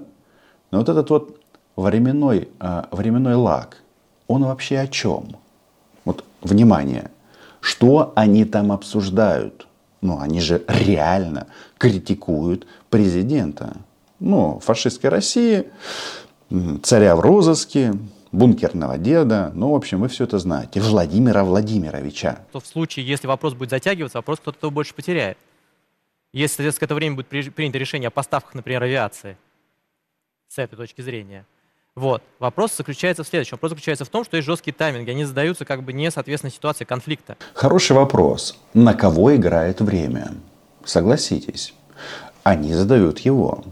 Но 0.71 0.79
вот 0.79 0.89
этот 0.89 1.11
вот 1.11 1.37
временной, 1.75 2.49
э, 2.59 2.83
временной 2.89 3.35
лаг, 3.35 3.83
он 4.27 4.45
вообще 4.45 4.79
о 4.79 4.87
чем? 4.87 5.35
Вот, 6.05 6.23
внимание, 6.41 7.11
что 7.61 8.13
они 8.15 8.45
там 8.45 8.71
обсуждают? 8.71 9.67
Ну, 10.03 10.19
они 10.19 10.41
же 10.41 10.63
реально 10.67 11.47
критикуют 11.77 12.67
президента. 12.89 13.77
Ну, 14.19 14.59
фашистской 14.59 15.09
России, 15.09 15.71
царя 16.83 17.15
в 17.15 17.21
розыске, 17.21 17.93
бункерного 18.33 18.97
деда. 18.97 19.51
Ну, 19.55 19.71
в 19.71 19.75
общем, 19.75 20.01
вы 20.01 20.09
все 20.09 20.25
это 20.25 20.39
знаете. 20.39 20.81
Владимира 20.81 21.45
Владимировича. 21.45 22.39
То 22.51 22.59
в 22.59 22.67
случае, 22.67 23.07
если 23.07 23.27
вопрос 23.27 23.53
будет 23.53 23.69
затягиваться, 23.69 24.17
вопрос 24.17 24.39
кто-то 24.39 24.69
больше 24.69 24.93
потеряет. 24.93 25.37
Если, 26.33 26.57
соответственно, 26.57 26.79
к 26.79 26.83
этому 26.83 26.97
времени 26.97 27.15
будет 27.15 27.53
принято 27.55 27.77
решение 27.77 28.07
о 28.09 28.11
поставках, 28.11 28.55
например, 28.55 28.83
авиации, 28.83 29.37
с 30.49 30.57
этой 30.57 30.75
точки 30.75 31.01
зрения, 31.01 31.45
вот. 31.95 32.23
Вопрос 32.39 32.75
заключается 32.75 33.23
в 33.23 33.27
следующем. 33.27 33.55
Вопрос 33.55 33.71
заключается 33.71 34.05
в 34.05 34.09
том, 34.09 34.23
что 34.23 34.37
есть 34.37 34.47
жесткие 34.47 34.73
тайминги. 34.73 35.11
Они 35.11 35.25
задаются 35.25 35.63
как 35.63 35.83
бы 35.83 35.93
не 35.93 36.09
соответственно 36.09 36.51
ситуации 36.51 36.85
конфликта. 36.85 37.37
Хороший 37.53 37.95
вопрос. 37.95 38.57
На 38.73 38.93
кого 38.93 39.35
играет 39.35 39.79
время? 39.79 40.31
Согласитесь. 40.83 41.73
Они 42.43 42.73
задают 42.73 43.19
его. 43.19 43.63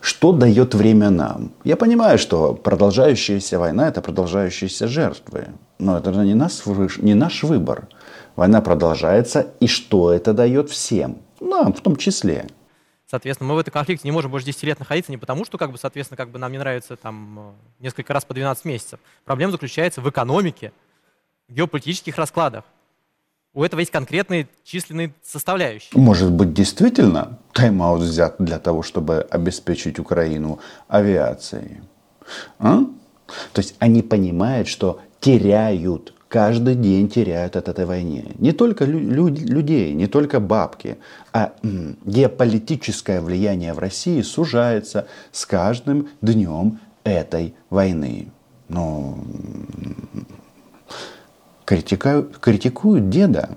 Что 0.00 0.32
дает 0.32 0.74
время 0.74 1.10
нам? 1.10 1.52
Я 1.64 1.76
понимаю, 1.76 2.18
что 2.18 2.54
продолжающаяся 2.54 3.58
война– 3.58 3.88
это 3.88 4.00
продолжающиеся 4.00 4.88
жертвы. 4.88 5.48
Но 5.78 5.98
это 5.98 6.14
же 6.14 6.24
не 6.24 6.34
наш, 6.34 6.64
не 6.98 7.14
наш 7.14 7.42
выбор. 7.42 7.88
Война 8.36 8.62
продолжается, 8.62 9.48
и 9.60 9.66
что 9.66 10.12
это 10.12 10.32
дает 10.32 10.70
всем? 10.70 11.18
Нам 11.40 11.74
в 11.74 11.80
том 11.82 11.96
числе. 11.96 12.46
Соответственно, 13.08 13.50
мы 13.50 13.54
в 13.54 13.58
этом 13.58 13.72
конфликте 13.72 14.06
не 14.08 14.12
можем 14.12 14.32
больше 14.32 14.46
10 14.46 14.62
лет 14.64 14.78
находиться 14.80 15.12
не 15.12 15.18
потому, 15.18 15.44
что, 15.44 15.58
как 15.58 15.70
бы, 15.70 15.78
соответственно, 15.78 16.16
как 16.16 16.30
бы 16.30 16.38
нам 16.38 16.50
не 16.50 16.58
нравится 16.58 16.96
там 16.96 17.38
э, 17.38 17.82
несколько 17.84 18.12
раз 18.12 18.24
по 18.24 18.34
12 18.34 18.64
месяцев. 18.64 18.98
Проблема 19.24 19.52
заключается 19.52 20.00
в 20.00 20.10
экономике, 20.10 20.72
в 21.48 21.54
геополитических 21.54 22.16
раскладах. 22.16 22.64
У 23.54 23.62
этого 23.62 23.80
есть 23.80 23.92
конкретные 23.92 24.48
численные 24.64 25.14
составляющие. 25.22 25.98
Может 25.98 26.32
быть, 26.32 26.52
действительно 26.52 27.38
тайм-аут 27.52 28.02
взят 28.02 28.36
для 28.38 28.58
того, 28.58 28.82
чтобы 28.82 29.26
обеспечить 29.30 29.98
Украину 29.98 30.58
авиацией? 30.88 31.80
А? 32.58 32.80
То 33.52 33.60
есть 33.60 33.76
они 33.78 34.02
понимают, 34.02 34.68
что 34.68 35.00
теряют 35.20 36.12
каждый 36.36 36.74
день 36.74 37.08
теряют 37.08 37.56
от 37.56 37.66
этой 37.66 37.86
войны. 37.86 38.34
Не 38.38 38.52
только 38.52 38.84
лю- 38.84 39.28
людей, 39.28 39.94
не 39.94 40.06
только 40.06 40.38
бабки, 40.38 40.98
а 41.32 41.54
м, 41.62 41.96
геополитическое 42.04 43.22
влияние 43.22 43.72
в 43.72 43.78
России 43.78 44.20
сужается 44.20 45.06
с 45.32 45.46
каждым 45.46 46.08
днем 46.20 46.78
этой 47.04 47.54
войны. 47.70 48.28
Но 48.68 49.16
критикуют, 51.64 52.36
критикуют 52.36 53.08
деда. 53.08 53.56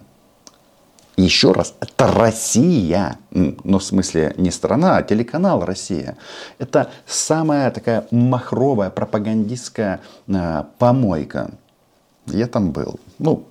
Еще 1.17 1.51
раз, 1.51 1.73
это 1.81 2.07
Россия. 2.07 3.17
Ну, 3.31 3.79
в 3.79 3.83
смысле, 3.83 4.33
не 4.37 4.51
страна, 4.51 4.95
а 4.95 5.03
телеканал 5.03 5.65
Россия. 5.65 6.15
Это 6.59 6.91
самая 7.05 7.71
такая 7.71 8.07
махровая 8.11 8.89
пропагандистская 8.89 9.99
э, 10.29 10.63
помойка. 10.77 11.51
Я 12.31 12.47
там 12.47 12.71
был. 12.71 12.99
Ну, 13.19 13.47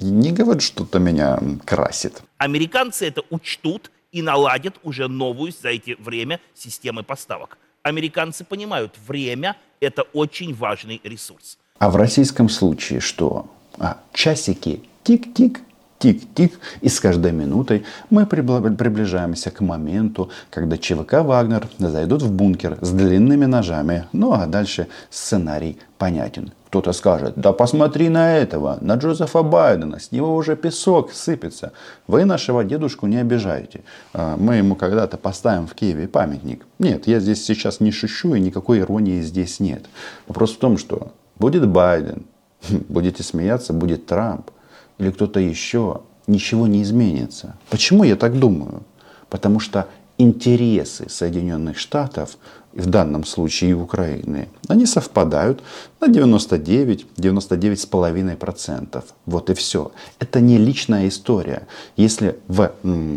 не 0.00 0.32
говорю, 0.32 0.60
что-то 0.60 0.98
меня 0.98 1.38
красит. 1.64 2.22
Американцы 2.38 3.06
это 3.06 3.22
учтут 3.30 3.90
и 4.12 4.22
наладят 4.22 4.76
уже 4.82 5.08
новую 5.08 5.52
за 5.52 5.68
эти 5.68 5.96
время 5.98 6.40
системы 6.54 7.02
поставок. 7.02 7.58
Американцы 7.82 8.44
понимают, 8.44 8.94
время– 9.06 9.56
это 9.80 10.02
очень 10.02 10.54
важный 10.54 11.00
ресурс. 11.04 11.58
А 11.78 11.90
в 11.90 11.96
российском 11.96 12.48
случае 12.48 13.00
что? 13.00 13.46
А, 13.78 14.00
часики 14.12 14.82
тик-тик, 15.04 15.60
тик-тик, 15.98 16.58
и 16.80 16.88
с 16.88 17.00
каждой 17.00 17.32
минутой 17.32 17.84
мы 18.10 18.26
приближаемся 18.26 19.50
к 19.50 19.60
моменту, 19.60 20.30
когда 20.50 20.76
ЧВК 20.76 21.24
«Вагнер» 21.24 21.68
зайдут 21.78 22.22
в 22.22 22.32
бункер 22.32 22.78
с 22.80 22.90
длинными 22.90 23.46
ножами. 23.46 24.04
Ну 24.12 24.32
а 24.32 24.46
дальше 24.46 24.88
сценарий 25.10 25.78
понятен. 25.98 26.52
Кто-то 26.68 26.92
скажет, 26.92 27.34
да 27.36 27.52
посмотри 27.52 28.08
на 28.08 28.36
этого, 28.36 28.76
на 28.80 28.96
Джозефа 28.96 29.42
Байдена, 29.42 29.98
с 29.98 30.12
него 30.12 30.34
уже 30.34 30.56
песок 30.56 31.12
сыпется. 31.12 31.72
Вы 32.06 32.24
нашего 32.24 32.64
дедушку 32.64 33.06
не 33.06 33.16
обижаете. 33.16 33.82
А, 34.12 34.36
мы 34.36 34.56
ему 34.56 34.74
когда-то 34.74 35.16
поставим 35.16 35.66
в 35.66 35.74
Киеве 35.74 36.08
памятник. 36.08 36.66
Нет, 36.78 37.06
я 37.06 37.20
здесь 37.20 37.44
сейчас 37.44 37.80
не 37.80 37.92
шучу 37.92 38.34
и 38.34 38.40
никакой 38.40 38.80
иронии 38.80 39.22
здесь 39.22 39.60
нет. 39.60 39.86
Вопрос 40.26 40.54
в 40.54 40.58
том, 40.58 40.76
что 40.76 41.12
будет 41.38 41.66
Байден, 41.66 42.26
будете 42.88 43.22
смеяться, 43.22 43.72
будет 43.72 44.06
Трамп 44.06 44.50
или 44.98 45.10
кто-то 45.10 45.40
еще, 45.40 46.02
ничего 46.26 46.66
не 46.66 46.82
изменится. 46.82 47.56
Почему 47.70 48.04
я 48.04 48.16
так 48.16 48.38
думаю? 48.38 48.82
Потому 49.28 49.60
что 49.60 49.88
интересы 50.18 51.08
Соединенных 51.08 51.78
Штатов, 51.78 52.38
в 52.72 52.86
данном 52.86 53.24
случае 53.24 53.70
и 53.70 53.74
Украины, 53.74 54.48
они 54.68 54.86
совпадают 54.86 55.62
на 56.00 56.08
99, 56.08 57.06
99,5%. 57.16 59.04
Вот 59.24 59.50
и 59.50 59.54
все. 59.54 59.92
Это 60.18 60.40
не 60.40 60.58
личная 60.58 61.08
история. 61.08 61.66
Если 61.96 62.38
в 62.48 62.72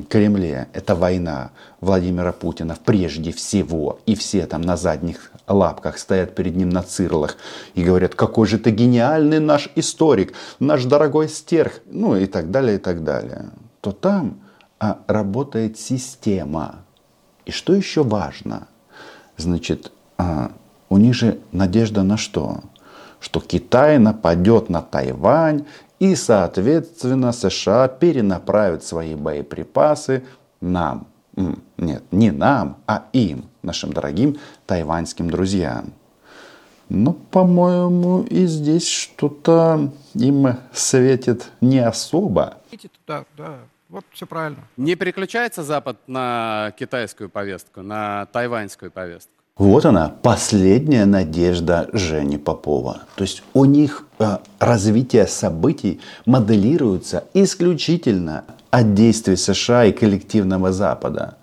Кремле 0.10 0.68
это 0.74 0.96
война 0.96 1.52
Владимира 1.82 2.32
Путина 2.32 2.78
прежде 2.86 3.32
всего, 3.34 4.00
и 4.06 4.16
все 4.16 4.46
там 4.46 4.62
на 4.62 4.78
задних 4.78 5.32
лапках 5.50 5.98
стоят 5.98 6.36
перед 6.36 6.56
ним 6.56 6.70
на 6.70 6.84
цирлах 6.84 7.38
и 7.74 7.84
говорят, 7.84 8.16
какой 8.16 8.48
же 8.48 8.58
ты 8.58 8.72
гениальный 8.72 9.40
наш 9.40 9.70
историк, 9.76 10.34
наш 10.60 10.86
дорогой 10.86 11.30
стерх, 11.30 11.82
ну 11.86 12.16
и 12.16 12.26
так 12.26 12.52
далее, 12.52 12.76
и 12.76 12.80
так 12.80 13.04
далее, 13.04 13.50
то 13.82 13.92
там 13.92 14.40
а, 14.80 15.00
работает 15.08 15.78
система, 15.80 16.76
и 17.46 17.52
что 17.52 17.74
еще 17.74 18.04
важно, 18.04 18.68
значит, 19.38 19.92
а, 20.18 20.52
у 20.90 20.98
них 20.98 21.16
же 21.16 21.40
надежда 21.52 22.04
на 22.04 22.18
что? 22.18 22.62
Что 23.20 23.40
Китай 23.40 24.00
нападет 24.00 24.70
на 24.70 24.82
Тайвань, 24.82 25.66
и, 26.00 26.16
соответственно, 26.16 27.34
США 27.34 27.88
перенаправят 27.88 28.84
свои 28.84 29.16
боеприпасы 29.16 30.24
нам. 30.62 31.08
Нет, 31.78 32.04
не 32.12 32.32
нам, 32.32 32.78
а 32.86 33.06
им, 33.14 33.46
нашим 33.64 33.94
дорогим 33.94 34.38
тайваньским 34.66 35.30
друзьям. 35.30 35.94
Но, 36.90 37.14
по-моему, 37.14 38.24
и 38.24 38.46
здесь 38.48 38.88
что-то 38.88 39.92
им 40.16 40.48
светит 40.74 41.52
не 41.62 41.80
особо. 41.80 42.58
Да, 43.08 43.26
да, 43.38 43.60
вот 43.90 44.04
все 44.12 44.26
правильно. 44.26 44.64
Не 44.76 44.96
переключается 44.96 45.64
Запад 45.64 45.98
на 46.08 46.74
китайскую 46.78 47.30
повестку, 47.30 47.82
на 47.82 48.26
тайваньскую 48.34 48.92
повестку? 48.92 49.32
Вот 49.58 49.86
она, 49.86 50.16
последняя 50.22 51.06
надежда 51.06 51.90
Жени 51.92 52.38
Попова. 52.38 53.02
То 53.16 53.24
есть 53.24 53.44
у 53.54 53.66
них 53.66 54.06
э, 54.18 54.38
развитие 54.58 55.28
событий 55.28 56.00
моделируется 56.26 57.26
исключительно 57.34 58.46
от 58.72 58.94
действий 58.94 59.36
США 59.36 59.86
и 59.86 59.92
коллективного 59.92 60.72
Запада. 60.72 61.38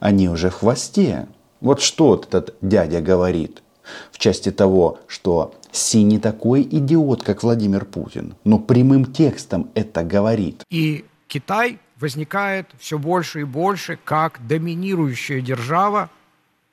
Они 0.00 0.28
уже 0.28 0.50
в 0.50 0.54
хвосте. 0.54 1.26
Вот 1.60 1.80
что 1.80 2.14
этот 2.14 2.54
дядя 2.60 3.00
говорит 3.00 3.62
в 4.10 4.18
части 4.18 4.50
того, 4.50 4.98
что 5.06 5.54
Си 5.70 6.02
не 6.02 6.18
такой 6.18 6.62
идиот, 6.62 7.22
как 7.22 7.42
Владимир 7.42 7.84
Путин, 7.84 8.34
но 8.44 8.58
прямым 8.58 9.12
текстом 9.12 9.70
это 9.74 10.02
говорит. 10.02 10.62
И 10.70 11.04
Китай 11.28 11.78
возникает 12.00 12.66
все 12.78 12.98
больше 12.98 13.40
и 13.40 13.44
больше 13.44 13.98
как 14.02 14.46
доминирующая 14.46 15.40
держава, 15.40 16.10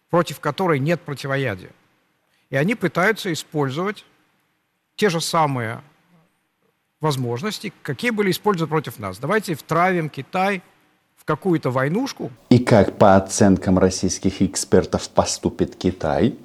против 0.10 0.40
которой 0.40 0.80
нет 0.80 1.02
противоядия. 1.02 1.72
И 2.50 2.56
они 2.56 2.76
пытаются 2.76 3.32
использовать 3.32 4.06
те 4.96 5.10
же 5.10 5.22
самые 5.22 5.82
возможности, 7.04 7.72
какие 7.84 8.12
были 8.12 8.32
использованы 8.32 8.70
против 8.70 8.98
нас. 8.98 9.20
Давайте 9.20 9.54
втравим 9.54 10.10
Китай 10.10 10.64
в 11.18 11.26
какую-то 11.26 11.70
войнушку. 11.70 12.32
И 12.50 12.58
как 12.60 12.98
по 12.98 13.16
оценкам 13.16 13.78
российских 13.78 14.42
экспертов 14.42 15.10
поступит 15.10 15.76
Китай? 15.76 16.36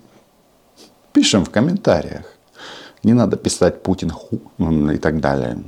Пишем 1.12 1.44
в 1.44 1.50
комментариях. 1.50 2.34
Не 3.02 3.14
надо 3.14 3.36
писать 3.36 3.82
Путин 3.82 4.10
ху 4.10 4.40
и 4.92 4.98
так 4.98 5.20
далее. 5.20 5.62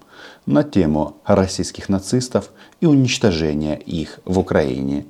на 0.46 0.62
тему 0.62 1.16
российских 1.24 1.88
нацистов 1.88 2.50
и 2.80 2.86
уничтожения 2.86 3.76
их 3.76 4.20
в 4.24 4.38
Украине. 4.38 5.06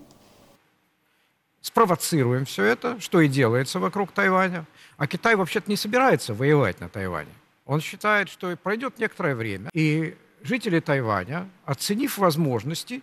Спровоцируем 1.61 2.45
все 2.45 2.65
это, 2.65 2.99
что 3.01 3.21
и 3.21 3.29
делается 3.29 3.79
вокруг 3.79 4.13
Тайваня. 4.13 4.67
А 4.97 5.07
Китай 5.07 5.37
вообще-то 5.37 5.71
не 5.71 5.77
собирается 5.77 6.35
воевать 6.35 6.81
на 6.81 6.89
Тайване. 6.89 7.33
Он 7.67 7.81
считает, 7.81 8.29
что 8.29 8.57
пройдет 8.57 8.99
некоторое 8.99 9.35
время, 9.35 9.71
и 9.73 10.17
жители 10.43 10.81
Тайваня, 10.81 11.49
оценив 11.65 12.19
возможности 12.19 13.03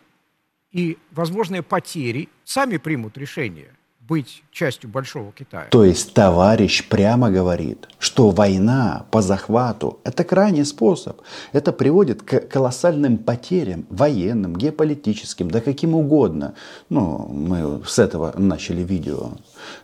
и 0.72 0.98
возможные 1.12 1.64
потери, 1.64 2.30
сами 2.44 2.78
примут 2.78 3.18
решение 3.18 3.74
быть 4.08 4.44
частью 4.52 4.90
Большого 4.90 5.32
Китая. 5.32 5.68
То 5.70 5.84
есть 5.84 6.14
товарищ 6.14 6.88
прямо 6.88 7.30
говорит, 7.30 7.88
что 8.00 8.30
война 8.30 9.06
по 9.12 9.22
захвату– 9.22 10.00
это 10.04 10.24
крайний 10.24 10.66
способ. 10.66 11.22
Это 11.52 11.74
приводит 11.74 12.22
к 12.22 12.40
колоссальным 12.40 13.18
потерям 13.18 13.86
военным, 13.90 14.56
геополитическим, 14.56 15.52
да 15.52 15.62
каким 15.62 15.96
угодно. 15.96 16.54
Ну, 16.90 17.28
мы 17.28 17.82
с 17.86 18.00
этого 18.00 18.34
начали 18.38 18.82
видео. 18.82 19.32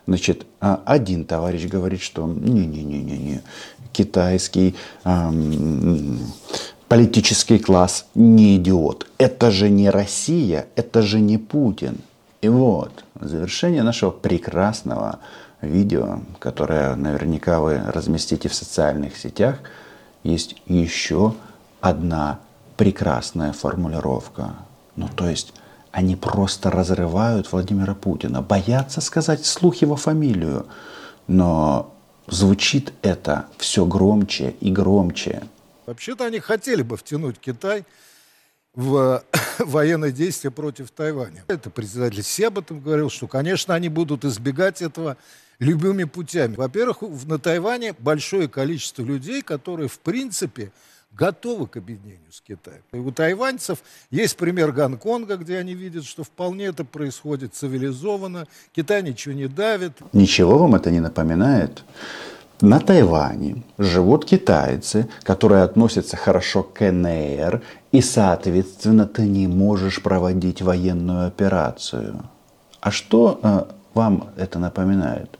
Значит, 0.06 0.46
а 0.60 0.82
один 0.86 1.24
товарищ 1.24 1.66
говорит, 1.66 2.00
что 2.00 2.26
не-не-не-не-не, 2.26 3.42
китайский 3.92 4.74
эм, 5.04 6.18
политический 6.88 7.58
класс 7.58 8.06
не 8.14 8.56
идиот. 8.56 9.06
Это 9.18 9.50
же 9.50 9.68
не 9.68 9.90
Россия, 9.90 10.66
это 10.76 11.02
же 11.02 11.20
не 11.20 11.38
Путин. 11.38 11.98
И 12.40 12.48
вот, 12.48 13.03
завершение 13.20 13.82
нашего 13.82 14.10
прекрасного 14.10 15.20
видео, 15.60 16.20
которое 16.38 16.94
наверняка 16.94 17.60
вы 17.60 17.78
разместите 17.78 18.48
в 18.48 18.54
социальных 18.54 19.16
сетях, 19.16 19.58
есть 20.22 20.56
еще 20.66 21.34
одна 21.80 22.40
прекрасная 22.76 23.52
формулировка. 23.52 24.54
Ну, 24.96 25.08
то 25.08 25.28
есть, 25.28 25.52
они 25.92 26.16
просто 26.16 26.70
разрывают 26.70 27.52
Владимира 27.52 27.94
Путина, 27.94 28.42
боятся 28.42 29.00
сказать 29.00 29.42
вслух 29.42 29.76
его 29.76 29.96
фамилию. 29.96 30.66
Но 31.26 31.94
звучит 32.26 32.92
это 33.02 33.46
все 33.58 33.84
громче 33.84 34.54
и 34.60 34.70
громче. 34.70 35.42
Вообще-то 35.86 36.24
они 36.24 36.40
хотели 36.40 36.82
бы 36.82 36.96
втянуть 36.96 37.38
Китай 37.38 37.84
в 38.74 39.22
военные 39.58 40.12
действия 40.12 40.50
против 40.50 40.90
Тайваня. 40.90 41.44
Это 41.48 41.70
председатель 41.70 42.22
Си 42.22 42.44
об 42.44 42.58
этом 42.58 42.80
говорил, 42.80 43.10
что, 43.10 43.26
конечно, 43.26 43.74
они 43.74 43.88
будут 43.88 44.24
избегать 44.24 44.82
этого 44.82 45.16
любыми 45.58 46.04
путями. 46.04 46.56
Во-первых, 46.56 47.02
на 47.26 47.38
Тайване 47.38 47.94
большое 47.98 48.48
количество 48.48 49.02
людей, 49.02 49.42
которые, 49.42 49.88
в 49.88 49.98
принципе, 50.00 50.72
готовы 51.12 51.66
к 51.68 51.76
объединению 51.76 52.30
с 52.30 52.40
Китаем. 52.40 52.82
И 52.92 52.98
у 52.98 53.10
тайваньцев 53.12 53.78
есть 54.10 54.36
пример 54.36 54.72
Гонконга, 54.72 55.36
где 55.36 55.58
они 55.58 55.74
видят, 55.74 56.04
что 56.04 56.24
вполне 56.24 56.66
это 56.66 56.84
происходит 56.84 57.54
цивилизованно, 57.54 58.48
Китай 58.74 59.02
ничего 59.02 59.34
не 59.34 59.46
давит. 59.46 59.92
Ничего 60.12 60.58
вам 60.58 60.74
это 60.74 60.90
не 60.90 61.00
напоминает? 61.00 61.84
На 62.64 62.80
Тайване 62.80 63.62
живут 63.76 64.24
китайцы, 64.24 65.06
которые 65.22 65.64
относятся 65.64 66.16
хорошо 66.16 66.62
к 66.62 66.72
КНР, 66.72 67.60
и, 67.92 68.00
соответственно, 68.00 69.06
ты 69.06 69.26
не 69.26 69.46
можешь 69.46 70.02
проводить 70.02 70.62
военную 70.62 71.26
операцию. 71.26 72.22
А 72.80 72.90
что 72.90 73.38
э, 73.42 73.64
вам 73.92 74.28
это 74.38 74.58
напоминает? 74.58 75.38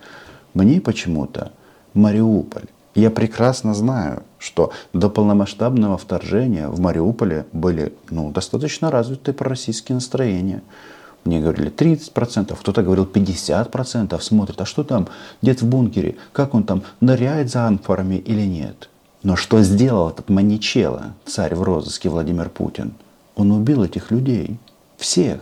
Мне 0.53 0.83
почему-то 0.83 1.53
Мариуполь. 1.95 2.67
Я 2.95 3.11
прекрасно 3.11 3.73
знаю, 3.73 4.23
что 4.39 4.73
до 4.93 5.09
полномасштабного 5.09 5.97
вторжения 5.97 6.69
в 6.69 6.79
Мариуполе 6.79 7.47
были 7.53 7.95
ну, 8.11 8.33
достаточно 8.33 8.91
развитые 8.91 9.35
пророссийские 9.35 9.95
настроения. 9.95 10.63
Мне 11.25 11.41
говорили 11.41 11.71
30%, 11.71 12.55
кто-то 12.59 12.83
говорил 12.83 13.05
50%, 13.05 14.21
смотрит, 14.21 14.61
а 14.61 14.67
что 14.67 14.85
там 14.85 15.09
дед 15.41 15.63
в 15.63 15.67
бункере, 15.67 16.17
как 16.33 16.55
он 16.55 16.65
там 16.65 16.83
ныряет 17.01 17.51
за 17.51 17.67
анфорами 17.67 18.17
или 18.17 18.43
нет. 18.43 18.91
Но 19.23 19.37
что 19.37 19.63
сделал 19.63 20.11
этот 20.11 20.29
маничело, 20.29 21.15
царь 21.25 21.55
в 21.55 21.63
розыске 21.63 22.11
Владимир 22.11 22.51
Путин? 22.51 22.93
Он 23.37 23.53
убил 23.53 23.83
этих 23.83 24.11
людей, 24.11 24.59
всех. 24.99 25.41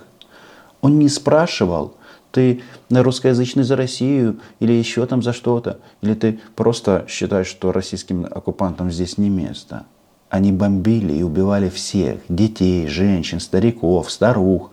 Он 0.81 1.01
не 1.01 1.09
спрашивал, 1.09 1.95
ты 2.31 2.62
русскоязычный 2.90 3.64
за 3.64 3.77
Россию 3.77 4.38
или 4.61 4.73
еще 4.73 5.05
там 5.07 5.23
за 5.23 5.33
что-то, 5.33 5.79
или 6.01 6.14
ты 6.14 6.40
просто 6.55 7.05
считаешь, 7.09 7.49
что 7.49 7.73
российским 7.73 8.25
оккупантам 8.25 8.90
здесь 8.90 9.18
не 9.18 9.29
место. 9.29 9.85
Они 10.31 10.51
бомбили 10.51 11.12
и 11.12 11.23
убивали 11.23 11.68
всех, 11.68 12.21
детей, 12.29 12.87
женщин, 12.87 13.38
стариков, 13.38 14.11
старух, 14.11 14.71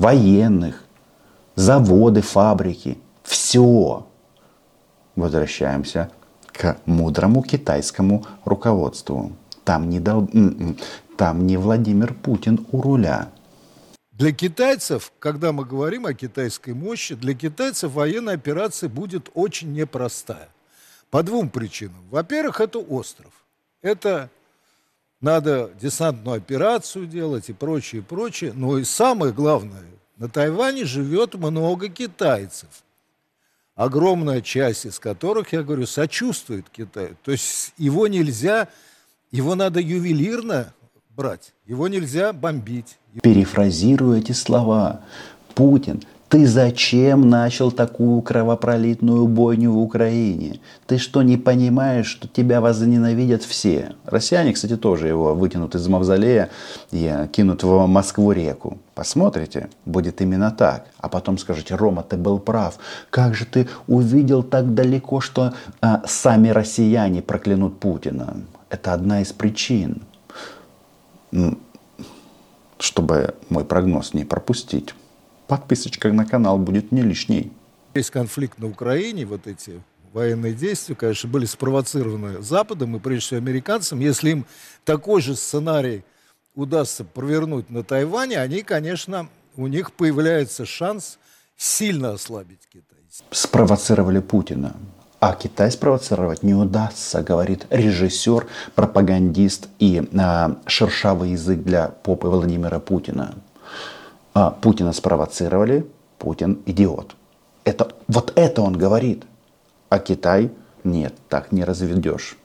военных, 0.00 0.82
заводы, 1.56 2.22
фабрики, 2.22 2.98
все. 3.22 4.06
Возвращаемся 5.14 6.10
к 6.52 6.78
мудрому 6.86 7.42
китайскому 7.42 8.24
руководству. 8.44 9.32
Там 9.64 9.90
не, 9.90 10.00
дол... 10.00 10.28
Там 11.18 11.46
не 11.46 11.58
Владимир 11.58 12.14
Путин 12.14 12.66
у 12.72 12.80
руля. 12.80 13.28
Для 14.12 14.32
китайцев, 14.32 15.12
когда 15.18 15.52
мы 15.52 15.66
говорим 15.66 16.06
о 16.06 16.14
китайской 16.14 16.72
мощи, 16.72 17.14
для 17.14 17.34
китайцев 17.34 17.92
военная 17.92 18.34
операция 18.34 18.88
будет 18.88 19.28
очень 19.34 19.72
непростая. 19.72 20.48
По 21.10 21.22
двум 21.22 21.50
причинам. 21.50 22.02
Во-первых, 22.10 22.60
это 22.60 22.78
остров. 22.78 23.32
Это 23.82 24.30
надо 25.20 25.70
десантную 25.80 26.38
операцию 26.38 27.06
делать 27.06 27.48
и 27.48 27.52
прочее, 27.52 28.02
прочее. 28.02 28.52
Но 28.54 28.78
и 28.78 28.84
самое 28.84 29.32
главное, 29.32 29.84
на 30.16 30.28
Тайване 30.28 30.84
живет 30.84 31.34
много 31.34 31.88
китайцев. 31.88 32.68
Огромная 33.74 34.42
часть 34.42 34.84
из 34.84 34.98
которых, 34.98 35.52
я 35.52 35.62
говорю, 35.62 35.86
сочувствует 35.86 36.68
Китаю. 36.68 37.16
То 37.22 37.32
есть 37.32 37.72
его 37.78 38.06
нельзя, 38.08 38.68
его 39.30 39.54
надо 39.54 39.80
ювелирно 39.80 40.74
брать. 41.16 41.54
Его 41.66 41.88
нельзя 41.88 42.32
бомбить. 42.32 42.98
Перефразирую 43.22 44.18
эти 44.18 44.32
слова. 44.32 45.02
Путин, 45.54 46.02
ты 46.30 46.46
зачем 46.46 47.28
начал 47.28 47.72
такую 47.72 48.22
кровопролитную 48.22 49.26
бойню 49.26 49.72
в 49.72 49.78
Украине? 49.78 50.60
Ты 50.86 50.96
что, 50.98 51.22
не 51.22 51.36
понимаешь, 51.36 52.06
что 52.06 52.28
тебя 52.28 52.60
возненавидят 52.60 53.42
все? 53.42 53.94
Россияне, 54.04 54.52
кстати, 54.52 54.76
тоже 54.76 55.08
его 55.08 55.34
вытянут 55.34 55.74
из 55.74 55.88
мавзолея 55.88 56.48
и 56.92 57.28
кинут 57.32 57.64
в 57.64 57.84
Москву-реку. 57.86 58.78
Посмотрите, 58.94 59.70
будет 59.84 60.20
именно 60.20 60.52
так. 60.52 60.86
А 60.98 61.08
потом 61.08 61.36
скажете, 61.36 61.74
Рома, 61.74 62.04
ты 62.04 62.16
был 62.16 62.38
прав. 62.38 62.78
Как 63.10 63.34
же 63.34 63.44
ты 63.44 63.68
увидел 63.88 64.44
так 64.44 64.72
далеко, 64.72 65.20
что 65.20 65.52
а, 65.80 66.02
сами 66.06 66.50
россияне 66.50 67.22
проклянут 67.22 67.80
Путина? 67.80 68.36
Это 68.70 68.94
одна 68.94 69.20
из 69.20 69.32
причин 69.32 70.02
чтобы 72.78 73.34
мой 73.50 73.64
прогноз 73.64 74.14
не 74.14 74.24
пропустить. 74.24 74.94
Подписочка 75.50 76.12
на 76.12 76.24
канал 76.24 76.58
будет 76.58 76.92
не 76.92 77.02
лишней. 77.02 77.52
Весь 77.92 78.08
конфликт 78.08 78.60
на 78.60 78.68
Украине, 78.68 79.26
вот 79.26 79.48
эти 79.48 79.82
военные 80.12 80.54
действия, 80.54 80.94
конечно, 80.94 81.28
были 81.28 81.44
спровоцированы 81.44 82.40
Западом 82.40 82.94
и, 82.94 83.00
прежде 83.00 83.26
всего, 83.26 83.38
американцам. 83.38 83.98
Если 83.98 84.30
им 84.30 84.46
такой 84.84 85.20
же 85.20 85.34
сценарий 85.34 86.04
удастся 86.54 87.02
провернуть 87.02 87.68
на 87.68 87.82
Тайване, 87.82 88.38
они, 88.38 88.62
конечно, 88.62 89.28
у 89.56 89.66
них 89.66 89.90
появляется 89.90 90.64
шанс 90.66 91.18
сильно 91.56 92.12
ослабить 92.12 92.60
Китай. 92.72 93.00
Спровоцировали 93.32 94.20
Путина. 94.20 94.76
А 95.18 95.34
Китай 95.34 95.72
спровоцировать 95.72 96.44
не 96.44 96.54
удастся, 96.54 97.22
говорит 97.22 97.66
режиссер, 97.70 98.46
пропагандист 98.76 99.66
и 99.80 100.08
а, 100.16 100.60
шершавый 100.66 101.32
язык 101.32 101.64
для 101.64 101.88
попы 101.88 102.28
Владимира 102.28 102.78
Путина. 102.78 103.34
А 104.34 104.50
Путина 104.50 104.92
спровоцировали, 104.92 105.86
Путин 106.18 106.60
идиот. 106.66 107.16
Это, 107.64 107.92
вот 108.08 108.32
это 108.36 108.62
он 108.62 108.76
говорит. 108.76 109.24
А 109.88 109.98
Китай 109.98 110.50
нет, 110.84 111.14
так 111.28 111.52
не 111.52 111.64
разведешь. 111.64 112.36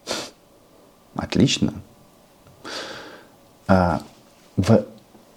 Отлично. 1.15 1.73
А, 3.67 4.01
в 4.57 4.83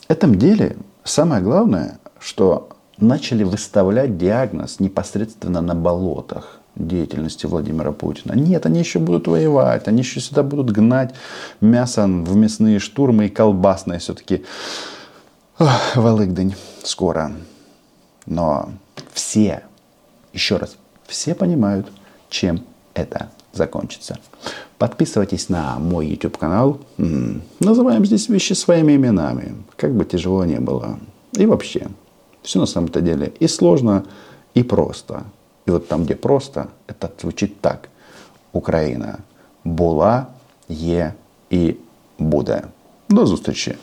этом 0.09 0.37
деле 0.37 0.77
самое 1.05 1.43
главное, 1.43 1.99
что 2.19 2.71
начали 2.99 3.45
выставлять 3.45 4.19
диагноз 4.19 4.81
непосредственно 4.81 5.61
на 5.61 5.75
болотах 5.75 6.61
деятельности 6.75 7.47
Владимира 7.47 7.93
Путина. 7.93 8.33
Нет, 8.33 8.67
они 8.67 8.81
еще 8.81 8.99
будут 8.99 9.27
воевать, 9.27 9.89
они 9.89 10.01
еще 10.01 10.21
сюда 10.21 10.43
будут 10.43 10.71
гнать 10.71 11.15
мясо 11.61 12.05
в 12.05 12.37
мясные 12.37 12.79
штурмы 12.79 13.27
и 13.27 13.31
колбасные 13.31 13.99
все-таки 13.99 14.45
Великдень 15.96 16.56
скоро. 16.84 17.32
Но 18.26 18.70
все, 19.14 19.64
еще 20.34 20.58
раз, 20.58 20.78
все 21.08 21.36
понимают, 21.36 21.92
чем 22.30 22.64
это 22.94 23.30
закончится. 23.54 24.18
Подписывайтесь 24.78 25.50
на 25.50 25.78
мой 25.80 26.08
YouTube 26.08 26.38
канал. 26.38 26.80
Называем 27.60 28.06
здесь 28.06 28.30
вещи 28.30 28.54
своими 28.54 28.96
именами, 28.96 29.56
как 29.78 29.94
бы 29.94 30.06
тяжело 30.06 30.46
не 30.46 30.60
было. 30.60 31.00
И 31.34 31.46
вообще, 31.46 31.88
все 32.42 32.60
на 32.60 32.66
самом-то 32.66 33.02
деле 33.02 33.34
и 33.40 33.48
сложно, 33.48 34.06
и 34.54 34.64
просто. 34.64 35.24
И 35.66 35.72
вот 35.72 35.88
там, 35.88 36.04
где 36.04 36.16
просто, 36.16 36.68
это 36.88 37.10
звучит 37.22 37.62
так. 37.62 37.90
Україна 38.52 39.18
була, 39.64 40.28
є 40.70 41.14
і 41.50 41.76
буде. 42.20 42.64
До 43.10 43.26
зустрічі! 43.26 43.76